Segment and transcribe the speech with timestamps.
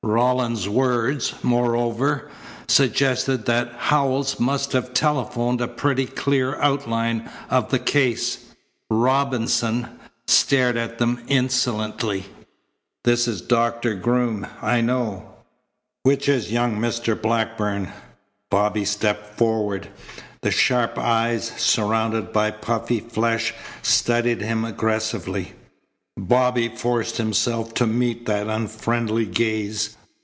[0.03, 2.27] Rawlins's words, moreover,
[2.67, 8.45] suggested that Howells must have telephoned a pretty clear outline of the case.
[8.89, 9.87] Robinson
[10.25, 12.25] stared at them insolently.
[13.03, 15.35] "This is Doctor Groom, I know.
[16.01, 17.19] Which is young Mr.
[17.19, 17.91] Blackburn?"
[18.49, 19.87] Bobby stepped forward.
[20.41, 25.53] The sharp eyes, surrounded by puffy flesh, studied him aggressively.
[26.17, 29.95] Bobby forced himself to meet that unfriendly gaze.